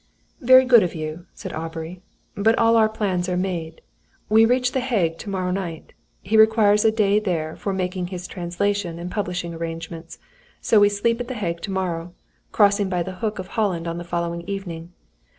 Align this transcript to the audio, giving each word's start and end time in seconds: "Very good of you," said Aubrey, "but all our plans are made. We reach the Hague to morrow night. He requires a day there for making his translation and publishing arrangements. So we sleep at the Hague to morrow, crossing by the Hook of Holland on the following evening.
"Very 0.41 0.65
good 0.65 0.81
of 0.81 0.95
you," 0.95 1.27
said 1.35 1.53
Aubrey, 1.53 2.01
"but 2.33 2.57
all 2.57 2.75
our 2.75 2.89
plans 2.89 3.29
are 3.29 3.37
made. 3.37 3.81
We 4.29 4.45
reach 4.47 4.71
the 4.71 4.79
Hague 4.79 5.19
to 5.19 5.29
morrow 5.29 5.51
night. 5.51 5.93
He 6.23 6.37
requires 6.37 6.83
a 6.83 6.89
day 6.91 7.19
there 7.19 7.55
for 7.55 7.71
making 7.71 8.07
his 8.07 8.25
translation 8.25 8.97
and 8.97 9.11
publishing 9.11 9.53
arrangements. 9.53 10.17
So 10.59 10.79
we 10.79 10.89
sleep 10.89 11.21
at 11.21 11.27
the 11.27 11.35
Hague 11.35 11.61
to 11.61 11.71
morrow, 11.71 12.15
crossing 12.51 12.89
by 12.89 13.03
the 13.03 13.17
Hook 13.21 13.37
of 13.37 13.49
Holland 13.49 13.87
on 13.87 13.99
the 13.99 14.03
following 14.03 14.41
evening. 14.49 14.91